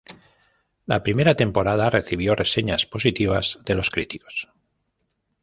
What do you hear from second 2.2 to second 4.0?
reseñas positivas de los